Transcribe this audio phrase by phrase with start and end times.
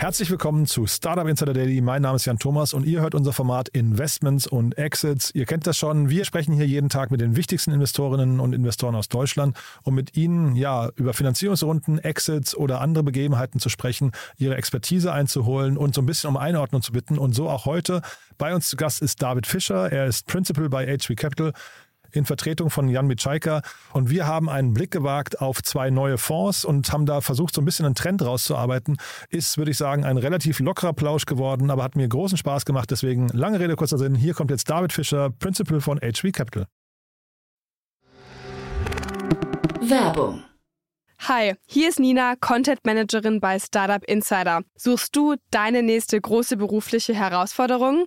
[0.00, 1.80] Herzlich willkommen zu Startup Insider Daily.
[1.80, 5.32] Mein Name ist Jan Thomas und ihr hört unser Format Investments und Exits.
[5.34, 6.08] Ihr kennt das schon.
[6.08, 10.16] Wir sprechen hier jeden Tag mit den wichtigsten Investorinnen und Investoren aus Deutschland, um mit
[10.16, 16.00] ihnen ja über Finanzierungsrunden, Exits oder andere Begebenheiten zu sprechen, ihre Expertise einzuholen und so
[16.00, 17.18] ein bisschen um Einordnung zu bitten.
[17.18, 18.00] Und so auch heute.
[18.38, 19.90] Bei uns zu Gast ist David Fischer.
[19.90, 21.52] Er ist Principal bei HV Capital
[22.12, 23.62] in Vertretung von Jan Mitschaiker.
[23.92, 27.62] Und wir haben einen Blick gewagt auf zwei neue Fonds und haben da versucht, so
[27.62, 28.96] ein bisschen einen Trend rauszuarbeiten.
[29.30, 32.90] Ist, würde ich sagen, ein relativ lockerer Plausch geworden, aber hat mir großen Spaß gemacht.
[32.90, 34.14] Deswegen lange Rede, kurzer Sinn.
[34.14, 36.66] Hier kommt jetzt David Fischer, Principal von HV Capital.
[39.80, 40.42] Werbung.
[41.26, 44.62] Hi, hier ist Nina, Content Managerin bei Startup Insider.
[44.76, 48.06] Suchst du deine nächste große berufliche Herausforderung?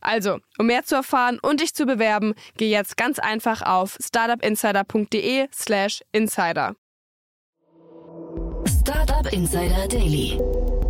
[0.00, 6.02] Also, um mehr zu erfahren und dich zu bewerben, geh jetzt ganz einfach auf startupinsider.de/slash
[6.12, 6.76] insider.
[8.66, 10.38] Startup Insider Daily.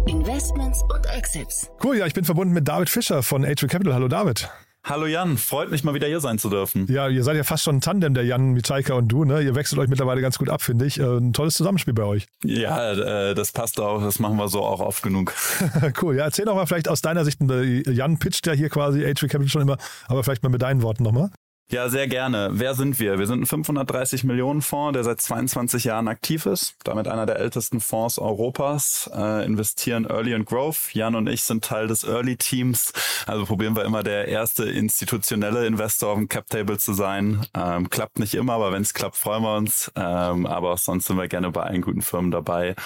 [0.06, 1.70] Investments und Exits.
[1.83, 3.95] Cool, ja, ich bin verbunden mit David Fischer von HV Capital.
[3.95, 4.48] Hallo David.
[4.84, 6.87] Hallo Jan, freut mich mal wieder hier sein zu dürfen.
[6.89, 9.43] Ja, ihr seid ja fast schon ein Tandem, der Jan Mitschaiker und du, ne?
[9.43, 10.98] Ihr wechselt euch mittlerweile ganz gut ab, finde ich.
[10.98, 12.27] Äh, ein tolles Zusammenspiel bei euch.
[12.43, 15.34] Ja, äh, das passt auch, das machen wir so auch oft genug.
[16.03, 19.03] cool, ja, erzähl doch mal vielleicht aus deiner Sicht, äh, Jan pitcht ja hier quasi
[19.03, 21.31] HV Capital schon immer, aber vielleicht mal mit deinen Worten nochmal.
[21.71, 22.49] Ja, sehr gerne.
[22.53, 23.19] Wer sind wir?
[23.19, 27.39] Wir sind ein 530 Millionen Fonds, der seit 22 Jahren aktiv ist, damit einer der
[27.41, 30.95] ältesten Fonds Europas, äh, investieren Early and Growth.
[30.95, 32.95] Jan und ich sind Teil des Early Teams,
[33.27, 37.45] also probieren wir immer der erste institutionelle Investor auf dem Cap Table zu sein.
[37.53, 39.93] Ähm, klappt nicht immer, aber wenn es klappt, freuen wir uns.
[39.95, 42.77] Ähm, aber auch sonst sind wir gerne bei allen guten Firmen dabei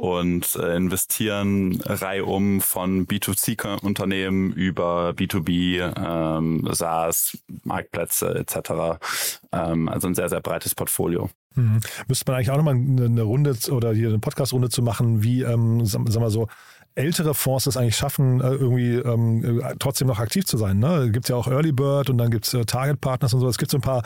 [0.00, 8.98] und äh, investieren reihum von B2C-Unternehmen über B2B, ähm, SaaS, Marktplätze etc.
[9.52, 11.28] Ähm, also ein sehr, sehr breites Portfolio.
[11.54, 11.80] Mhm.
[12.08, 15.84] Müsste man eigentlich auch nochmal eine Runde oder hier eine Podcast-Runde zu machen, wie, ähm,
[15.84, 16.48] sagen wir so,
[16.94, 20.78] ältere Fonds es eigentlich schaffen, äh, irgendwie ähm, äh, trotzdem noch aktiv zu sein.
[20.78, 21.10] Ne?
[21.12, 23.48] Gibt ja auch Early Bird und dann gibt es äh, Target Partners und so.
[23.48, 24.02] Es gibt so ein paar,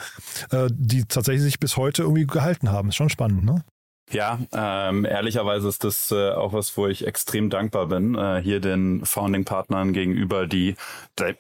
[0.51, 2.89] äh, die tatsächlich sich bis heute irgendwie gehalten haben.
[2.89, 3.65] Ist schon spannend, ne?
[4.11, 8.61] Ja, ähm, ehrlicherweise ist das äh, auch was, wo ich extrem dankbar bin, äh, hier
[8.61, 10.77] den Founding-Partnern gegenüber, die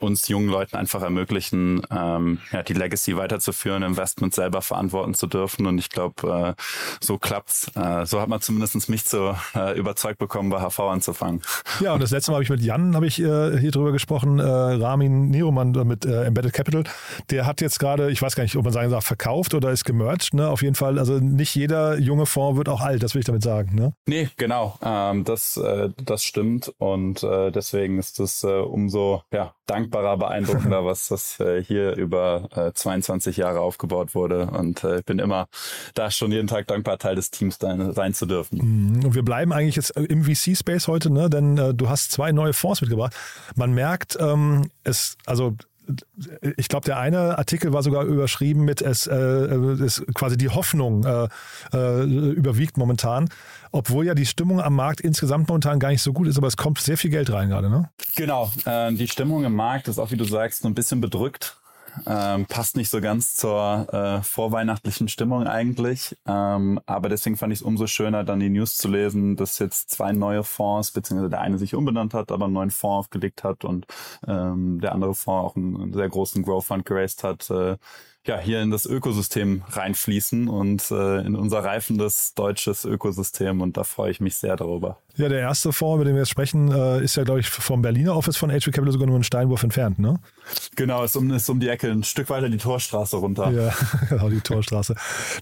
[0.00, 5.66] uns jungen Leuten einfach ermöglichen, ähm, ja, die Legacy weiterzuführen, Investment selber verantworten zu dürfen.
[5.66, 6.62] Und ich glaube, äh,
[7.00, 7.70] so klappt's.
[7.76, 11.42] Äh, so hat man zumindest mich so äh, überzeugt bekommen, bei HV anzufangen.
[11.80, 14.38] Ja, und das letzte Mal habe ich mit Jan habe ich äh, hier drüber gesprochen,
[14.38, 16.84] äh, Ramin Nieroman mit äh, Embedded Capital.
[17.30, 19.84] Der hat jetzt gerade, ich weiß gar nicht, ob man sagen darf, verkauft oder ist
[19.84, 20.34] gemerged.
[20.34, 20.48] Ne?
[20.48, 23.42] Auf jeden Fall, also nicht jeder junge Fonds wird auch alt, das will ich damit
[23.42, 23.74] sagen.
[23.74, 23.94] Ne?
[24.06, 24.78] Nee, genau.
[24.82, 26.72] Ähm, das, äh, das stimmt.
[26.78, 32.48] Und äh, deswegen ist es äh, umso ja, dankbarer, beeindruckender, was das äh, hier über
[32.54, 34.46] äh, 22 Jahre aufgebaut wurde.
[34.46, 35.46] Und äh, ich bin immer
[35.94, 38.58] da schon jeden Tag dankbar, Teil des Teams sein zu dürfen.
[38.58, 39.04] Mhm.
[39.04, 41.30] Und wir bleiben eigentlich jetzt im VC-Space heute, ne?
[41.30, 43.14] denn äh, du hast zwei neue Fonds mitgebracht.
[43.56, 45.54] Man merkt, ähm, es, also
[46.56, 51.04] ich glaube, der eine Artikel war sogar überschrieben mit es äh, ist quasi die Hoffnung
[51.04, 51.28] äh,
[51.72, 53.28] äh, überwiegt momentan,
[53.72, 56.56] obwohl ja die Stimmung am Markt insgesamt momentan gar nicht so gut ist, aber es
[56.56, 57.90] kommt sehr viel Geld rein gerade, ne?
[58.16, 61.56] Genau, äh, die Stimmung im Markt ist auch, wie du sagst, so ein bisschen bedrückt.
[62.06, 66.16] Ähm, passt nicht so ganz zur äh, vorweihnachtlichen Stimmung eigentlich.
[66.26, 69.90] Ähm, aber deswegen fand ich es umso schöner, dann die News zu lesen, dass jetzt
[69.90, 73.64] zwei neue Fonds, beziehungsweise der eine sich umbenannt hat, aber einen neuen Fonds aufgelegt hat
[73.64, 73.86] und
[74.26, 77.50] ähm, der andere Fonds auch einen, einen sehr großen Growth Fund geraced hat.
[77.50, 77.76] Äh,
[78.26, 83.84] ja, hier in das Ökosystem reinfließen und äh, in unser reifendes deutsches Ökosystem und da
[83.84, 84.98] freue ich mich sehr darüber.
[85.16, 87.82] Ja, der erste Fonds, über den wir jetzt sprechen, äh, ist ja, glaube ich, vom
[87.82, 90.20] Berliner Office von HV Capital sogar nur einen Steinwurf entfernt, ne?
[90.74, 93.50] Genau, ist um, ist um die Ecke, ein Stück weiter die Torstraße runter.
[93.50, 93.74] Ja,
[94.08, 94.94] genau, die Torstraße.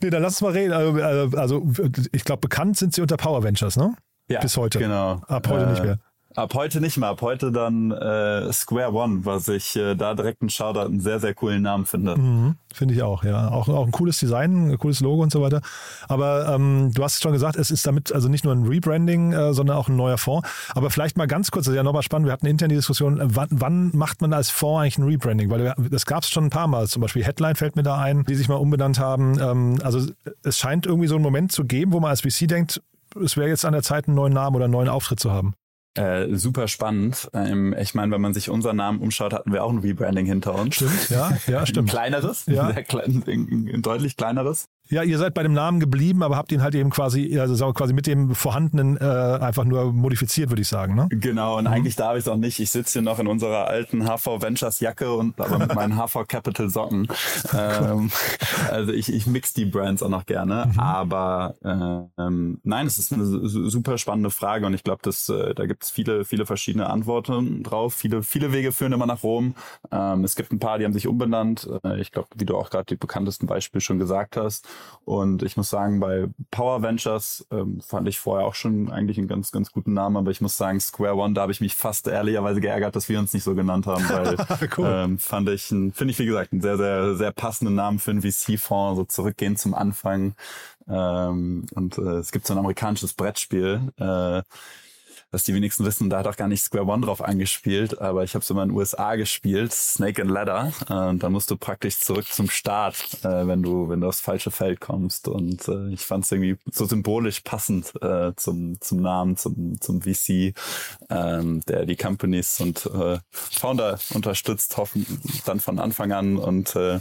[0.02, 0.72] nee, dann lass uns mal reden.
[0.72, 1.66] Also, also
[2.10, 3.94] ich glaube, bekannt sind sie unter Power Ventures, ne?
[4.28, 4.78] Ja, Bis heute.
[4.78, 5.20] Genau.
[5.26, 5.98] Ab heute äh, nicht mehr.
[6.34, 10.40] Ab heute nicht mehr, ab heute dann äh, Square One, was ich äh, da direkt
[10.40, 12.16] einen Shoutout, einen sehr, sehr coolen Namen finde.
[12.16, 13.50] Mhm, finde ich auch, ja.
[13.50, 15.60] Auch, auch ein cooles Design, ein cooles Logo und so weiter.
[16.08, 19.52] Aber ähm, du hast schon gesagt, es ist damit also nicht nur ein Rebranding, äh,
[19.52, 20.48] sondern auch ein neuer Fonds.
[20.74, 23.20] Aber vielleicht mal ganz kurz, das ist ja nochmal spannend, wir hatten intern die Diskussion,
[23.22, 25.50] wann, wann macht man als Fonds eigentlich ein Rebranding?
[25.50, 28.24] Weil das gab es schon ein paar Mal, zum Beispiel Headline fällt mir da ein,
[28.24, 29.38] die sich mal umbenannt haben.
[29.38, 30.10] Ähm, also
[30.42, 32.80] es scheint irgendwie so einen Moment zu geben, wo man als VC denkt,
[33.22, 35.54] es wäre jetzt an der Zeit, einen neuen Namen oder einen neuen Auftritt zu haben.
[35.94, 37.30] Äh, super spannend.
[37.34, 40.54] Ähm, ich meine, wenn man sich unseren Namen umschaut, hatten wir auch ein Rebranding hinter
[40.54, 40.76] uns.
[40.76, 41.88] Stimmt, ja, ja, stimmt.
[41.88, 42.72] Ein kleineres, ja.
[42.72, 44.68] Sehr klein, ein deutlich kleineres.
[44.92, 47.94] Ja, ihr seid bei dem Namen geblieben, aber habt ihn halt eben quasi, also quasi
[47.94, 49.04] mit dem vorhandenen äh,
[49.40, 50.94] einfach nur modifiziert, würde ich sagen.
[50.94, 51.08] Ne?
[51.08, 51.72] Genau, und mhm.
[51.72, 52.60] eigentlich darf ich es auch nicht.
[52.60, 56.28] Ich sitze hier noch in unserer alten HV Ventures Jacke und aber mit meinen HV
[56.28, 57.08] Capital Socken.
[57.58, 58.10] ähm,
[58.70, 60.66] also ich, ich mix die Brands auch noch gerne.
[60.70, 60.78] Mhm.
[60.78, 65.64] Aber ähm, nein, es ist eine super spannende Frage und ich glaube, dass äh, da
[65.64, 67.94] gibt es viele, viele verschiedene Antworten drauf.
[67.94, 69.54] Viele, viele Wege führen immer nach Rom.
[69.90, 71.66] Ähm, es gibt ein paar, die haben sich umbenannt.
[71.82, 74.68] Äh, ich glaube, wie du auch gerade die bekanntesten Beispiele schon gesagt hast.
[75.04, 79.26] Und ich muss sagen, bei Power Ventures ähm, fand ich vorher auch schon eigentlich einen
[79.26, 82.06] ganz, ganz guten Namen, aber ich muss sagen, Square One, da habe ich mich fast
[82.06, 84.36] ehrlicherweise geärgert, dass wir uns nicht so genannt haben, weil
[84.78, 84.86] cool.
[84.88, 88.22] ähm, fand ich, finde ich wie gesagt, einen sehr, sehr, sehr passenden Namen für einen
[88.22, 90.34] VC-Fonds, so zurückgehen zum Anfang.
[90.88, 94.42] Ähm, und äh, es gibt so ein amerikanisches Brettspiel, äh,
[95.32, 98.34] was die wenigsten wissen, da hat auch gar nicht Square One drauf angespielt, aber ich
[98.34, 100.72] habe es immer in den USA gespielt, Snake and Ladder.
[100.88, 104.20] Äh, und da musst du praktisch zurück zum Start, äh, wenn du, wenn du aufs
[104.20, 105.28] falsche Feld kommst.
[105.28, 110.02] Und äh, ich fand es irgendwie so symbolisch passend äh, zum, zum Namen, zum, zum
[110.02, 110.54] VC,
[111.08, 115.06] ähm, der die Companies und äh, Founder unterstützt, hoffen
[115.46, 117.00] dann von Anfang an und äh,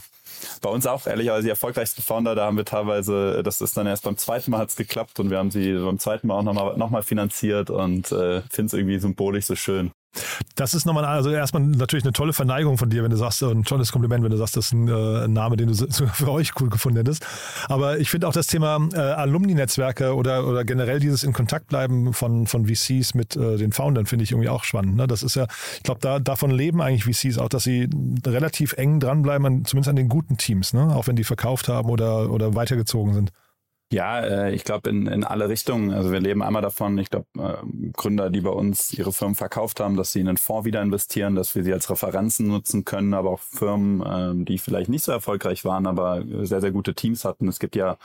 [0.61, 4.03] bei uns auch ehrlicherweise die erfolgreichsten Founder, da haben wir teilweise, das ist dann erst
[4.03, 6.89] beim zweiten Mal hat's geklappt und wir haben sie beim zweiten Mal auch nochmal noch
[6.89, 9.91] mal finanziert und äh, finde es irgendwie symbolisch so schön.
[10.55, 13.63] Das ist nochmal, also erstmal natürlich eine tolle Verneigung von dir, wenn du sagst, ein
[13.63, 15.73] tolles Kompliment, wenn du sagst, das ist ein, äh, Name, den du
[16.13, 17.25] für euch cool gefunden hättest.
[17.69, 22.13] Aber ich finde auch das Thema äh, Alumni-Netzwerke oder, oder generell dieses in Kontakt bleiben
[22.13, 24.95] von, von VCs mit äh, den Foundern finde ich irgendwie auch spannend.
[24.97, 25.07] Ne?
[25.07, 25.47] Das ist ja,
[25.77, 27.89] ich glaube, da, davon leben eigentlich VCs auch, dass sie
[28.25, 30.93] relativ eng dranbleiben, an, zumindest an den guten Teams, ne?
[30.95, 33.31] auch wenn die verkauft haben oder, oder weitergezogen sind.
[33.91, 35.91] Ja, äh, ich glaube in, in alle Richtungen.
[35.91, 39.81] Also wir leben einmal davon, ich glaube, äh, Gründer, die bei uns ihre Firmen verkauft
[39.81, 43.13] haben, dass sie in einen Fonds wieder investieren, dass wir sie als Referenzen nutzen können,
[43.13, 44.01] aber auch Firmen,
[44.41, 47.49] äh, die vielleicht nicht so erfolgreich waren, aber sehr, sehr gute Teams hatten.
[47.49, 47.97] Es gibt ja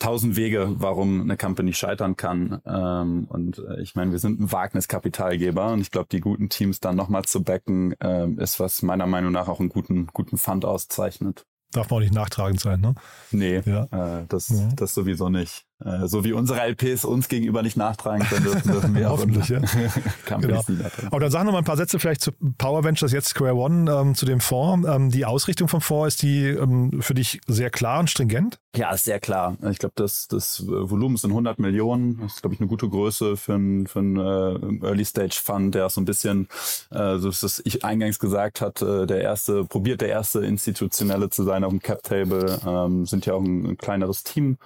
[0.00, 2.60] tausend Wege, warum eine Company scheitern kann.
[2.66, 6.80] Ähm, und äh, ich meine, wir sind ein Wagniskapitalgeber und ich glaube, die guten Teams
[6.80, 10.64] dann nochmal zu backen, äh, ist, was meiner Meinung nach auch einen guten, guten Fund
[10.64, 12.94] auszeichnet darf man auch nicht nachtragend sein, ne?
[13.30, 14.20] Nee, ja.
[14.20, 14.68] äh, das, ja.
[14.74, 15.66] das sowieso nicht.
[15.84, 19.60] Äh, so wie unsere LPs uns gegenüber nicht nachtragen können, dürfen, dürfen wir Hoffentlich, ja.
[20.40, 20.62] genau.
[21.06, 23.90] Aber dann sagen wir mal ein paar Sätze vielleicht zu Power Ventures, jetzt Square One,
[23.90, 24.88] ähm, zu dem Fonds.
[24.88, 28.58] Ähm, die Ausrichtung vom Fonds, ist die ähm, für dich sehr klar und stringent?
[28.74, 29.56] Ja, ist sehr klar.
[29.70, 32.18] Ich glaube, das, das Volumen sind 100 Millionen.
[32.20, 36.00] Das ist, glaube ich, eine gute Größe für einen für ein, äh, Early-Stage-Fund, der so
[36.00, 36.48] ein bisschen,
[36.90, 41.62] äh, so das ich eingangs gesagt hatte, der erste, probiert der erste institutionelle zu sein
[41.62, 44.56] auf dem Cap-Table, ähm, sind ja auch ein, ein kleineres Team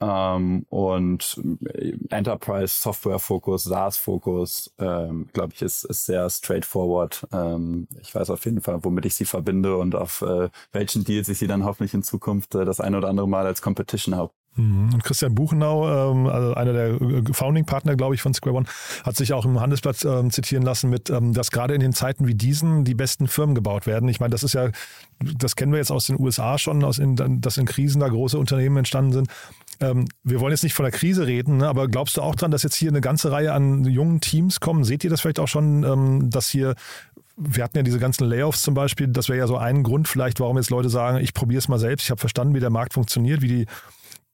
[0.00, 1.40] ähm, und
[2.10, 7.26] Enterprise Software Fokus, SaaS Fokus, ähm, glaube ich, ist, ist sehr straightforward.
[7.32, 11.28] Ähm, ich weiß auf jeden Fall, womit ich sie verbinde und auf äh, welchen Deals
[11.28, 14.32] ich sie dann hoffentlich in Zukunft äh, das eine oder andere Mal als Competition habe.
[14.56, 14.94] Mhm.
[14.94, 18.66] Und Christian Buchenau, ähm, also einer der äh, Founding-Partner, glaube ich, von Square One,
[19.04, 22.26] hat sich auch im Handelsblatt ähm, zitieren lassen mit, ähm, dass gerade in den Zeiten
[22.26, 24.08] wie diesen die besten Firmen gebaut werden.
[24.08, 24.70] Ich meine, das ist ja,
[25.20, 28.38] das kennen wir jetzt aus den USA schon, aus in, dass in Krisen da große
[28.38, 29.28] Unternehmen entstanden sind.
[29.80, 32.50] Ähm, wir wollen jetzt nicht von der Krise reden, ne, aber glaubst du auch dran,
[32.50, 34.84] dass jetzt hier eine ganze Reihe an jungen Teams kommen?
[34.84, 36.74] Seht ihr das vielleicht auch schon, ähm, dass hier
[37.36, 40.40] wir hatten ja diese ganzen Layoffs zum Beispiel, das wäre ja so ein Grund vielleicht,
[40.40, 42.94] warum jetzt Leute sagen, ich probiere es mal selbst, ich habe verstanden, wie der Markt
[42.94, 43.66] funktioniert, wie die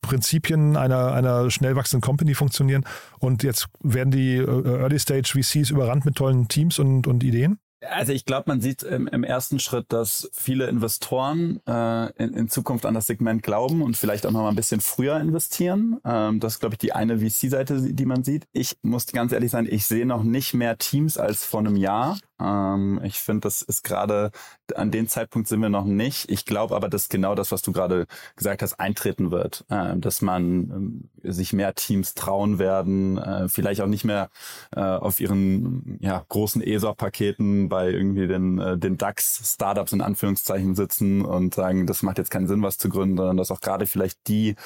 [0.03, 2.85] Prinzipien einer, einer schnell wachsenden Company funktionieren
[3.19, 7.59] und jetzt werden die äh, Early Stage VCs überrannt mit tollen Teams und, und Ideen?
[7.91, 12.49] Also ich glaube, man sieht im, im, ersten Schritt, dass viele Investoren äh, in, in,
[12.49, 15.99] Zukunft an das Segment glauben und vielleicht auch noch mal ein bisschen früher investieren.
[16.05, 18.47] Ähm, das ist, glaube ich, die eine VC-Seite, die man sieht.
[18.53, 22.19] Ich muss ganz ehrlich sein, ich sehe noch nicht mehr Teams als vor einem Jahr.
[22.43, 24.31] Ähm, ich finde, das ist gerade,
[24.75, 26.31] an dem Zeitpunkt sind wir noch nicht.
[26.31, 28.07] Ich glaube aber, dass genau das, was du gerade
[28.37, 29.65] gesagt hast, eintreten wird.
[29.69, 34.31] Äh, dass man äh, sich mehr Teams trauen werden, äh, vielleicht auch nicht mehr
[34.75, 41.25] äh, auf ihren ja, großen ESOP-Paketen bei irgendwie den, äh, den DAX-Startups in Anführungszeichen sitzen
[41.25, 44.29] und sagen, das macht jetzt keinen Sinn, was zu gründen, sondern dass auch gerade vielleicht
[44.29, 44.57] die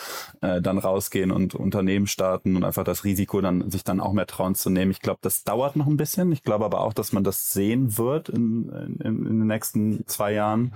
[0.40, 4.26] äh, dann rausgehen und Unternehmen starten und einfach das Risiko dann sich dann auch mehr
[4.26, 4.90] trauen zu nehmen.
[4.90, 6.32] Ich glaube, das dauert noch ein bisschen.
[6.32, 8.68] Ich glaube aber auch, dass man das sehen wird in,
[9.00, 10.72] in, in den nächsten zwei Jahren.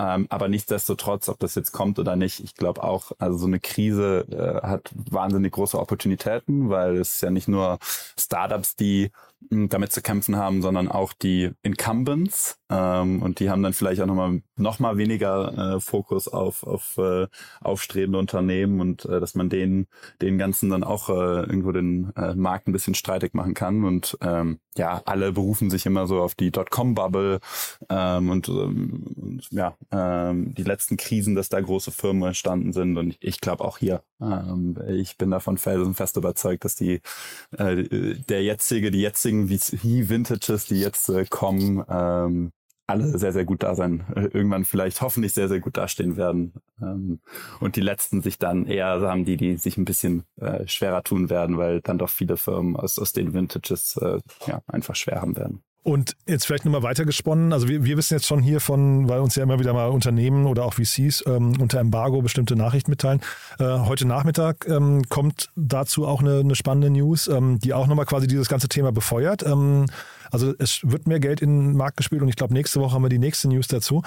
[0.00, 3.58] Ähm, aber nichtsdestotrotz, ob das jetzt kommt oder nicht, ich glaube auch, also so eine
[3.58, 7.78] Krise äh, hat wahnsinnig große Opportunitäten, weil es ja nicht nur
[8.16, 9.10] Startups, die
[9.50, 12.58] damit zu kämpfen haben, sondern auch die Incumbents.
[12.70, 16.98] Ähm, und die haben dann vielleicht auch nochmal noch mal weniger äh, Fokus auf, auf
[16.98, 17.26] äh,
[17.60, 19.86] aufstrebende Unternehmen und äh, dass man denen
[20.20, 23.84] den ganzen dann auch äh, irgendwo den äh, Markt ein bisschen streitig machen kann.
[23.84, 27.40] Und ähm, ja, alle berufen sich immer so auf die Dotcom-Bubble
[27.88, 32.96] ähm, und, ähm, und ja, ähm, die letzten Krisen, dass da große Firmen entstanden sind.
[32.98, 37.00] Und ich, glaube auch hier, ähm, ich bin davon felsenfest überzeugt, dass die
[37.56, 37.84] äh,
[38.28, 42.52] der jetzige, die jetzige jetzigen VC-Vintages, die jetzt äh, kommen, ähm,
[42.86, 46.54] alle sehr, sehr gut da sein, äh, irgendwann vielleicht hoffentlich sehr, sehr gut dastehen werden.
[46.80, 47.20] Ähm,
[47.60, 51.28] und die letzten sich dann eher haben, die, die sich ein bisschen äh, schwerer tun
[51.28, 55.36] werden, weil dann doch viele Firmen aus, aus den Vintages äh, ja, einfach schwer haben
[55.36, 55.62] werden.
[55.88, 57.50] Und jetzt vielleicht nochmal weitergesponnen.
[57.50, 60.44] Also wir, wir wissen jetzt schon hier von, weil uns ja immer wieder mal Unternehmen
[60.44, 63.22] oder auch VCs ähm, unter Embargo bestimmte Nachrichten mitteilen.
[63.58, 68.04] Äh, heute Nachmittag ähm, kommt dazu auch eine, eine spannende News, ähm, die auch nochmal
[68.04, 69.42] quasi dieses ganze Thema befeuert.
[69.46, 69.86] Ähm,
[70.30, 73.02] also es wird mehr Geld in den Markt gespielt und ich glaube, nächste Woche haben
[73.02, 74.02] wir die nächste News dazu.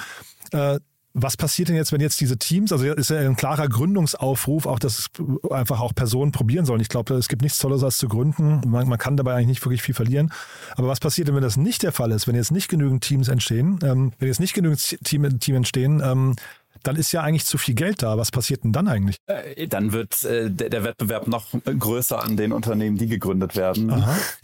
[0.51, 0.77] Äh,
[1.13, 4.79] was passiert denn jetzt, wenn jetzt diese Teams, also ist ja ein klarer Gründungsaufruf, auch
[4.79, 5.09] dass
[5.49, 6.79] einfach auch Personen probieren sollen.
[6.79, 8.61] Ich glaube, es gibt nichts Tolles als zu gründen.
[8.65, 10.31] Man, man, kann dabei eigentlich nicht wirklich viel verlieren.
[10.75, 13.27] Aber was passiert denn, wenn das nicht der Fall ist, wenn jetzt nicht genügend Teams
[13.27, 16.35] entstehen, ähm, wenn jetzt nicht genügend Team, Team entstehen, ähm,
[16.83, 18.17] dann ist ja eigentlich zu viel Geld da.
[18.17, 19.17] Was passiert denn dann eigentlich?
[19.27, 23.88] Äh, dann wird äh, der, der, Wettbewerb noch größer an den Unternehmen, die gegründet werden.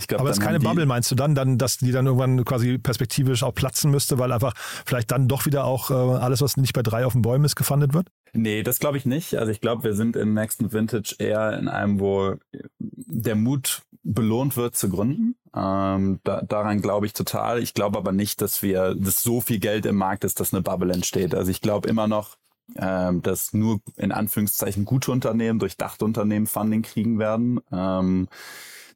[0.08, 2.78] Glaub, Aber es ist keine Bubble, meinst du dann, dann, dass die dann irgendwann quasi
[2.78, 4.54] perspektivisch auch platzen müsste, weil einfach
[4.86, 7.56] vielleicht dann doch wieder auch äh, alles, was nicht bei drei auf den Bäumen ist,
[7.56, 8.08] gefundet wird?
[8.34, 9.36] Nee, das glaube ich nicht.
[9.36, 12.36] Also ich glaube, wir sind im nächsten Vintage eher in einem, wo
[12.80, 15.36] der Mut belohnt wird zu gründen.
[15.56, 17.62] Ähm, da, daran glaube ich total.
[17.62, 20.62] Ich glaube aber nicht, dass wir, dass so viel Geld im Markt ist, dass eine
[20.62, 21.36] Bubble entsteht.
[21.36, 22.38] Also ich glaube immer noch,
[22.78, 27.60] ähm, dass nur in Anführungszeichen gute Unternehmen, durchdachte Unternehmen Funding kriegen werden.
[27.72, 28.28] Ähm,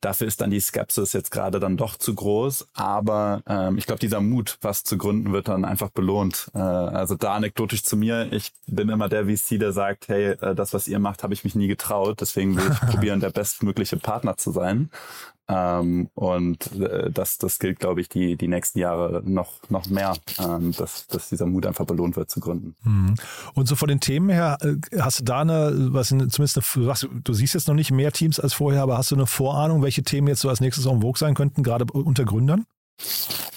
[0.02, 2.70] Dafür ist dann die Skepsis jetzt gerade dann doch zu groß.
[2.74, 6.50] Aber ähm, ich glaube, dieser Mut, was zu gründen, wird dann einfach belohnt.
[6.56, 10.56] Äh, also da anekdotisch zu mir, ich bin immer der VC, der sagt, hey, äh,
[10.56, 12.20] das, was ihr macht, habe ich mich nie getraut.
[12.20, 14.90] Deswegen will ich probieren, der bestmögliche Partner zu sein.
[15.52, 20.14] Ähm, und äh, das, das gilt, glaube ich, die, die nächsten Jahre noch, noch mehr,
[20.40, 22.76] ähm, dass, dass dieser Mut einfach belohnt wird zu gründen.
[22.84, 23.16] Mhm.
[23.54, 27.08] Und so von den Themen her, äh, hast du da eine, was zumindest eine, was,
[27.12, 30.04] du siehst jetzt noch nicht mehr Teams als vorher, aber hast du eine Vorahnung, welche
[30.04, 32.66] Themen jetzt so als nächstes en vogue sein könnten, gerade unter Gründern?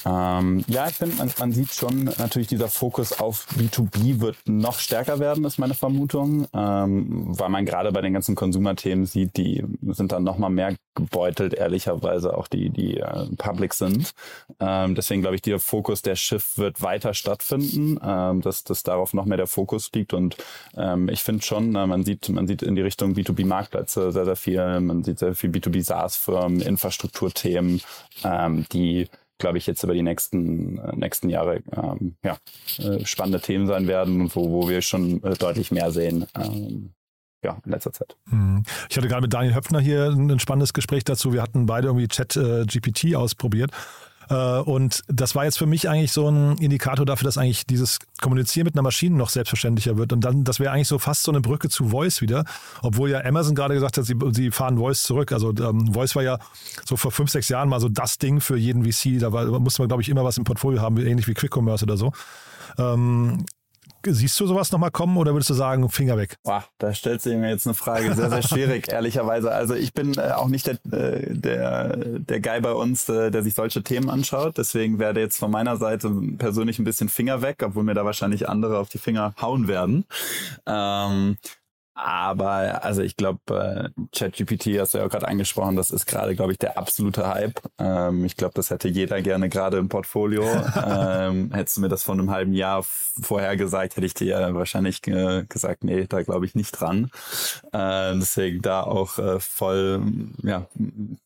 [0.07, 4.79] Ähm, ja, ich finde, man, man, sieht schon natürlich dieser Fokus auf B2B wird noch
[4.79, 9.65] stärker werden, ist meine Vermutung, ähm, weil man gerade bei den ganzen Consumer-Themen sieht, die
[9.89, 14.13] sind dann noch mal mehr gebeutelt, ehrlicherweise auch die, die äh, public sind.
[14.61, 19.15] Ähm, deswegen glaube ich, der Fokus der Schiff wird weiter stattfinden, ähm, dass, dass darauf
[19.15, 20.13] noch mehr der Fokus liegt.
[20.13, 20.37] Und
[20.77, 24.37] ähm, ich finde schon, äh, man sieht, man sieht in die Richtung B2B-Marktplätze sehr, sehr
[24.37, 27.81] viel, man sieht sehr viel B2B-SaaS-Firmen, Infrastrukturthemen,
[28.23, 29.09] ähm, die
[29.45, 32.39] glaube ich, jetzt über die nächsten, äh, nächsten Jahre ähm, ja,
[32.79, 36.25] äh, spannende Themen sein werden, wo, wo wir schon äh, deutlich mehr sehen.
[36.35, 36.95] Ähm,
[37.45, 38.17] ja, in letzter Zeit.
[38.31, 38.63] Mhm.
[38.89, 41.35] Ich hatte gerade mit Daniel Höpfner hier ein spannendes Gespräch dazu.
[41.35, 43.71] Wir hatten beide irgendwie Chat äh, GPT ausprobiert
[44.33, 48.65] und das war jetzt für mich eigentlich so ein Indikator dafür, dass eigentlich dieses Kommunizieren
[48.65, 50.13] mit einer Maschine noch selbstverständlicher wird.
[50.13, 52.45] Und dann, das wäre eigentlich so fast so eine Brücke zu Voice wieder.
[52.83, 55.33] Obwohl ja Amazon gerade gesagt hat, sie, sie fahren Voice zurück.
[55.33, 56.39] Also ähm, Voice war ja
[56.85, 59.21] so vor fünf, sechs Jahren mal so das Ding für jeden VC.
[59.21, 61.85] Da war, musste man, glaube ich, immer was im Portfolio haben, ähnlich wie Quick Commerce
[61.85, 62.13] oder so.
[62.79, 63.45] Ähm,
[64.07, 66.37] Siehst du sowas nochmal kommen oder würdest du sagen, Finger weg?
[66.43, 69.51] Boah, da stellt sich mir jetzt eine Frage, sehr, sehr schwierig, ehrlicherweise.
[69.53, 73.43] Also ich bin äh, auch nicht der, äh, der, der Guy bei uns, äh, der
[73.43, 74.59] sich solche Themen anschaut.
[74.59, 78.49] Deswegen werde jetzt von meiner Seite persönlich ein bisschen Finger weg, obwohl mir da wahrscheinlich
[78.49, 80.05] andere auf die Finger hauen werden.
[80.67, 81.37] Ähm,
[81.95, 86.35] Aber also ich glaube, äh, ChatGPT hast du ja auch gerade angesprochen, das ist gerade,
[86.35, 87.61] glaube ich, der absolute Hype.
[87.79, 90.43] Ähm, ich glaube, das hätte jeder gerne gerade im Portfolio.
[90.87, 92.85] ähm, hättest du mir das vor einem halben Jahr
[93.23, 97.11] vorher gesagt, hätte ich dir ja wahrscheinlich äh, gesagt, nee, da glaube ich nicht dran.
[97.73, 100.03] Äh, deswegen da auch äh, voll,
[100.43, 100.67] ja,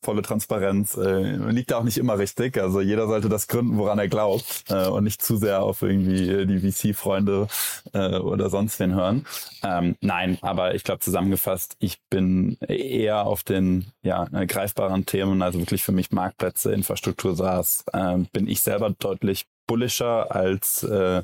[0.03, 0.99] volle Transparenz.
[0.99, 2.59] Äh, liegt da auch nicht immer richtig.
[2.59, 6.47] Also jeder sollte das gründen, woran er glaubt äh, und nicht zu sehr auf irgendwie
[6.47, 7.49] die VC-Freunde
[7.95, 9.25] äh, oder sonst wen hören.
[9.63, 15.07] Ähm, nein, aber aber ich glaube zusammengefasst, ich bin eher auf den ja, äh, greifbaren
[15.07, 20.83] Themen, also wirklich für mich Marktplätze, Infrastruktur SaaS, äh, bin ich selber deutlich bullischer als
[20.83, 21.23] äh,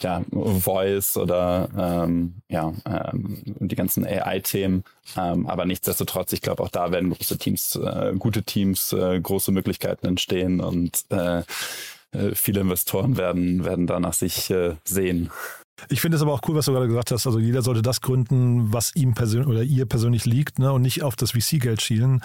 [0.00, 4.82] ja, Voice oder ähm, ja, ähm, die ganzen AI-Themen.
[5.16, 9.52] Ähm, aber nichtsdestotrotz, ich glaube, auch da werden große Teams, äh, gute Teams, äh, große
[9.52, 11.42] Möglichkeiten entstehen und äh,
[12.12, 14.52] äh viele Investoren werden, werden danach sich
[14.84, 15.30] sehen.
[15.88, 17.26] Ich finde es aber auch cool, was du gerade gesagt hast.
[17.26, 20.72] Also jeder sollte das gründen, was ihm persönlich oder ihr persönlich liegt, ne?
[20.72, 22.22] und nicht auf das VC-Geld schielen.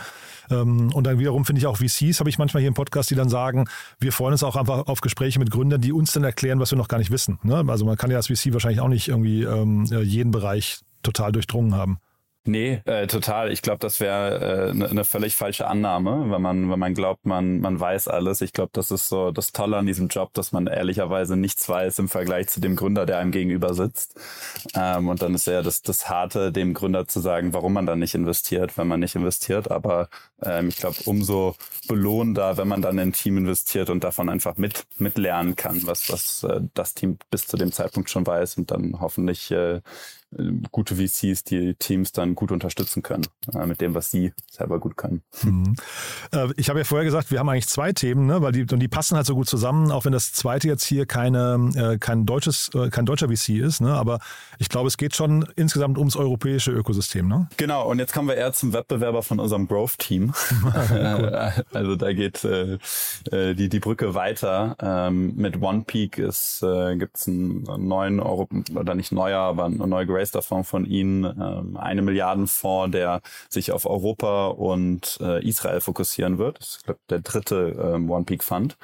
[0.49, 3.15] Ähm, und dann wiederum finde ich auch VCs, habe ich manchmal hier im Podcast, die
[3.15, 3.67] dann sagen,
[3.99, 6.77] wir freuen uns auch einfach auf Gespräche mit Gründern, die uns dann erklären, was wir
[6.77, 7.39] noch gar nicht wissen.
[7.43, 7.63] Ne?
[7.67, 11.75] Also man kann ja als VC wahrscheinlich auch nicht irgendwie ähm, jeden Bereich total durchdrungen
[11.75, 11.99] haben.
[12.45, 13.51] Nee, äh, total.
[13.51, 17.25] Ich glaube, das wäre eine äh, ne völlig falsche Annahme, wenn man, wenn man glaubt,
[17.25, 18.41] man, man weiß alles.
[18.41, 21.99] Ich glaube, das ist so das Tolle an diesem Job, dass man ehrlicherweise nichts weiß
[21.99, 24.19] im Vergleich zu dem Gründer, der einem gegenüber sitzt.
[24.73, 27.99] Ähm, und dann ist ja das, das Harte, dem Gründer zu sagen, warum man dann
[27.99, 29.69] nicht investiert, wenn man nicht investiert.
[29.69, 30.09] Aber
[30.41, 31.55] ähm, ich glaube, umso
[31.87, 36.11] belohnender, wenn man dann in ein Team investiert und davon einfach mit, mitlernen kann, was,
[36.11, 39.81] was äh, das Team bis zu dem Zeitpunkt schon weiß und dann hoffentlich äh,
[40.71, 44.95] gute VCs, die Teams dann gut unterstützen können äh, mit dem, was sie selber gut
[44.95, 45.23] können.
[45.43, 45.75] Mhm.
[46.31, 48.41] Äh, ich habe ja vorher gesagt, wir haben eigentlich zwei Themen, ne?
[48.41, 51.07] weil die und die passen halt so gut zusammen, auch wenn das zweite jetzt hier
[51.07, 53.93] keine äh, kein deutsches äh, kein deutscher VC ist, ne?
[53.93, 54.19] aber
[54.59, 57.47] ich glaube, es geht schon insgesamt ums europäische Ökosystem, ne?
[57.57, 57.89] Genau.
[57.89, 60.33] Und jetzt kommen wir eher zum Wettbewerber von unserem Growth Team.
[60.63, 61.51] cool.
[61.73, 62.77] also da geht äh,
[63.31, 64.75] äh, die die Brücke weiter.
[64.81, 70.05] Ähm, mit OnePeak ist äh, gibt's einen neuen Euro oder nicht neuer, aber einen neu
[70.19, 76.59] Raster-Fonds von Ihnen, ähm, eine Milliardenfonds, der sich auf Europa und äh, Israel fokussieren wird.
[76.59, 78.77] Das ist, glaube der dritte ähm, One Peak Fund.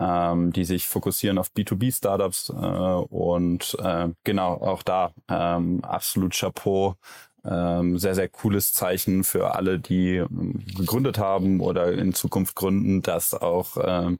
[0.00, 6.96] Ähm, die sich fokussieren auf B2B-Startups äh, und äh, genau auch da ähm, absolut Chapeau
[7.44, 13.02] ähm, sehr, sehr cooles Zeichen für alle, die ähm, gegründet haben oder in Zukunft gründen,
[13.02, 14.18] dass auch ähm,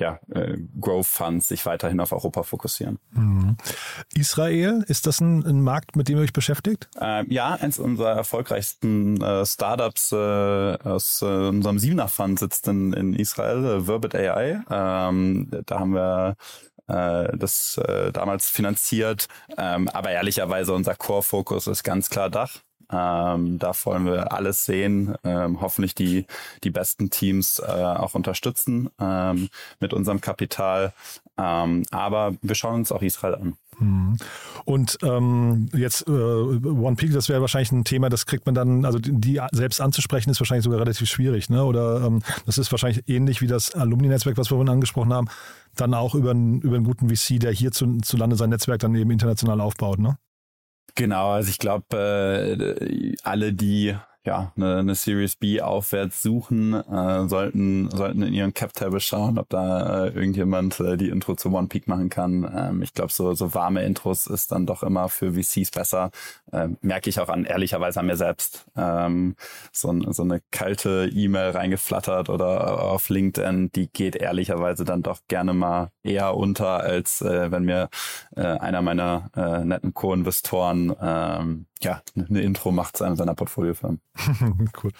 [0.00, 2.98] ja, äh, Growth Funds sich weiterhin auf Europa fokussieren.
[3.12, 3.56] Mhm.
[4.14, 6.88] Israel, ist das ein, ein, Markt, mit dem ihr euch beschäftigt?
[7.00, 12.92] Ähm, ja, eins unserer erfolgreichsten äh, Startups äh, aus äh, unserem Siebener Fund sitzt in,
[12.92, 14.62] in Israel, äh, Verbit AI.
[14.70, 16.36] Ähm, da haben wir
[16.88, 19.28] äh, das äh, damals finanziert.
[19.56, 22.60] Ähm, aber ehrlicherweise unser Core-Fokus ist ganz klar Dach.
[22.92, 26.26] Ähm, da wollen wir alles sehen, ähm, hoffentlich die,
[26.64, 29.48] die besten Teams äh, auch unterstützen ähm,
[29.78, 30.92] mit unserem Kapital.
[31.38, 33.56] Ähm, aber wir schauen uns auch Israel an.
[33.78, 34.16] Mhm.
[34.64, 38.84] Und ähm, jetzt äh, One Peak, das wäre wahrscheinlich ein Thema, das kriegt man dann,
[38.84, 41.64] also die selbst anzusprechen, ist wahrscheinlich sogar relativ schwierig, ne?
[41.64, 45.28] Oder ähm, das ist wahrscheinlich ähnlich wie das Alumni-Netzwerk, was wir vorhin angesprochen haben,
[45.76, 48.80] dann auch über einen, über einen guten VC, der hier zu, zu Lande sein Netzwerk
[48.80, 50.18] dann eben international aufbaut, ne?
[50.94, 57.26] Genau, also ich glaube, äh, alle, die ja, eine, eine Series B aufwärts suchen, äh,
[57.26, 61.68] sollten, sollten in ihren Cap-Table schauen, ob da äh, irgendjemand äh, die Intro zu One
[61.68, 62.50] Peak machen kann.
[62.54, 66.10] Ähm, ich glaube, so, so warme Intros ist dann doch immer für VCs besser.
[66.52, 68.66] Ähm, merke ich auch an, ehrlicherweise an mir selbst.
[68.76, 69.36] Ähm,
[69.72, 75.54] so, so eine kalte E-Mail reingeflattert oder auf LinkedIn, die geht ehrlicherweise dann doch gerne
[75.54, 77.88] mal eher unter, als äh, wenn mir
[78.36, 84.00] äh, einer meiner äh, netten Co-Investoren ähm, ja, eine Intro macht zu einem seiner Portfoliofirmen.
[84.82, 84.90] cool.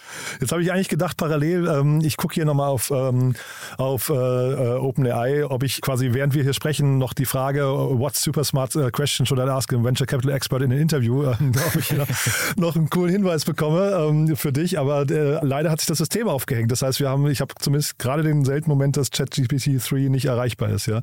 [0.40, 3.35] Jetzt habe ich eigentlich gedacht, parallel, ähm, ich gucke hier nochmal auf, ähm,
[3.77, 8.16] auf äh, äh, OpenAI, ob ich quasi, während wir hier sprechen, noch die Frage, what
[8.16, 11.35] super smart uh, question should I ask a venture capital expert in an interview, äh,
[11.66, 12.07] ob ich noch,
[12.57, 14.79] noch einen coolen Hinweis bekomme ähm, für dich.
[14.79, 16.73] Aber äh, leider hat sich das System aufgehängt.
[16.73, 20.25] Das heißt, wir haben, ich habe zumindest gerade den seltenen Moment, dass ChatGPT 3 nicht
[20.25, 20.87] erreichbar ist.
[20.87, 21.03] Ja,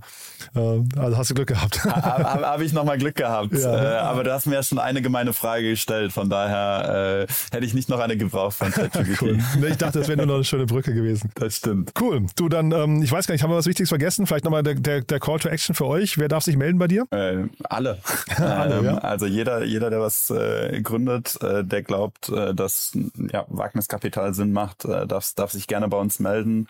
[0.55, 1.85] äh, Also hast du Glück gehabt.
[1.85, 3.37] Habe hab ich nochmal Glück gehabt.
[3.57, 3.75] Ja.
[3.75, 6.11] Äh, aber du hast mir ja schon eine gemeine Frage gestellt.
[6.11, 9.21] Von daher äh, hätte ich nicht noch eine gebraucht von ChatGPT.
[9.21, 9.37] cool.
[9.69, 11.31] Ich dachte, das wäre nur noch eine schöne Brücke gewesen.
[11.35, 11.93] Das stimmt.
[11.99, 12.25] Cool.
[12.35, 14.27] Du, dann, ähm, ich weiß gar nicht, haben wir was Wichtiges vergessen?
[14.27, 16.17] Vielleicht nochmal der, der, der Call to Action für euch.
[16.17, 17.05] Wer darf sich melden bei dir?
[17.11, 17.99] Äh, alle.
[18.37, 18.97] alle ähm, ja?
[18.99, 22.97] Also jeder, jeder, der was äh, gründet, äh, der glaubt, äh, dass
[23.31, 26.67] ja, Wagniskapital Sinn macht, äh, darf, darf sich gerne bei uns melden.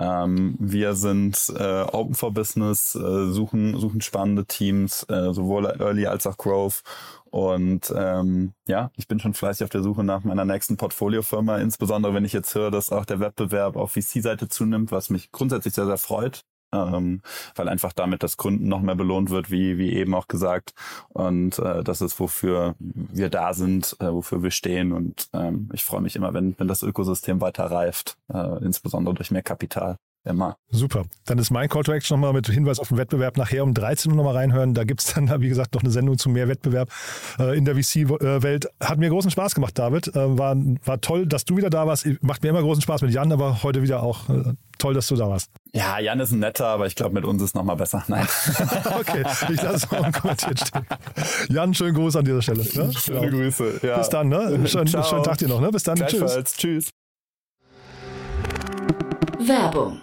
[0.00, 6.06] Ähm, wir sind äh, Open for Business, äh, suchen, suchen spannende Teams, äh, sowohl Early
[6.06, 6.82] als auch Growth.
[7.24, 12.14] Und ähm, ja, ich bin schon fleißig auf der Suche nach meiner nächsten Portfoliofirma, insbesondere
[12.14, 15.86] wenn ich jetzt höre, dass auch der Wettbewerb auf VC-Seite zunimmt, was mich grundsätzlich sehr,
[15.86, 17.22] sehr freut ähm,
[17.54, 20.74] weil einfach damit das Gründen noch mehr belohnt wird, wie, wie eben auch gesagt.
[21.08, 24.92] Und äh, das ist, wofür wir da sind, äh, wofür wir stehen.
[24.92, 29.30] Und ähm, ich freue mich immer, wenn, wenn das Ökosystem weiter reift, äh, insbesondere durch
[29.30, 29.96] mehr Kapital.
[30.24, 30.56] Immer.
[30.70, 31.04] Super.
[31.24, 34.12] Dann ist mein Call to Action nochmal mit Hinweis auf den Wettbewerb nachher um 13
[34.12, 34.74] Uhr nochmal reinhören.
[34.74, 36.90] Da gibt es dann, wie gesagt, noch eine Sendung zu mehr Wettbewerb
[37.38, 38.68] äh, in der VC-Welt.
[38.80, 40.08] Hat mir großen Spaß gemacht, David.
[40.08, 42.06] Äh, war, war toll, dass du wieder da warst.
[42.20, 45.16] Macht mir immer großen Spaß mit Jan, aber heute wieder auch äh, toll, dass du
[45.16, 45.50] da warst.
[45.72, 48.04] Ja, Jan ist ein netter, aber ich glaube, mit uns ist nochmal besser.
[48.08, 48.26] Nein.
[49.00, 50.86] okay, ich lasse es mal unkommentiert stehen.
[51.48, 52.62] Jan, schönen Gruß an dieser Stelle.
[52.62, 52.92] Ne?
[52.92, 53.38] Schöne genau.
[53.38, 53.80] Grüße.
[53.82, 53.96] Ja.
[53.96, 54.68] Bis dann, ne?
[54.68, 55.70] Schönen, schönen Tag dir noch, ne?
[55.70, 55.96] Bis dann.
[55.96, 56.44] Tschüss.
[56.44, 56.90] Tschüss.
[59.38, 60.02] Werbung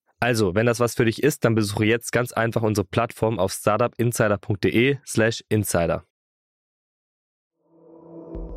[0.23, 3.51] Also, wenn das was für dich ist, dann besuche jetzt ganz einfach unsere Plattform auf
[3.53, 6.03] startupinsider.de/slash insider.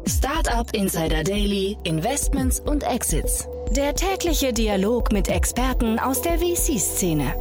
[0.06, 3.48] Startup Insider Daily, Investments und Exits.
[3.70, 7.34] Der tägliche Dialog mit Experten aus der VC-Szene.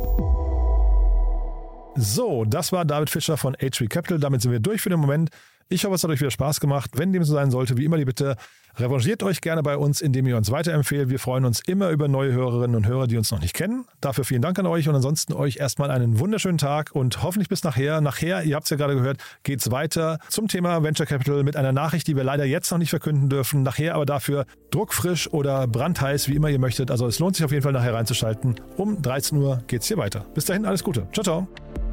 [1.96, 4.20] So, das war David Fischer von H3 Capital.
[4.20, 5.32] Damit sind wir durch für den Moment.
[5.70, 6.92] Ich hoffe, es hat euch wieder Spaß gemacht.
[6.96, 8.36] Wenn dem so sein sollte, wie immer die Bitte,
[8.78, 11.10] revanchiert euch gerne bei uns, indem ihr uns weiterempfehlt.
[11.10, 13.86] Wir freuen uns immer über neue Hörerinnen und Hörer, die uns noch nicht kennen.
[14.02, 17.64] Dafür vielen Dank an euch und ansonsten euch erstmal einen wunderschönen Tag und hoffentlich bis
[17.64, 18.02] nachher.
[18.02, 21.56] Nachher, ihr habt es ja gerade gehört, geht es weiter zum Thema Venture Capital mit
[21.56, 23.64] einer Nachricht, die wir leider jetzt noch nicht verkünden dürfen.
[23.64, 26.92] Nachher aber dafür druckfrisch oder brandheiß, wie immer ihr möchtet.
[26.92, 28.56] Also es lohnt sich auf jeden Fall nachher reinzuschalten.
[28.78, 30.26] Um 13 Uhr geht es hier weiter.
[30.34, 31.08] Bis dahin, alles Gute.
[31.14, 31.93] Ciao, ciao.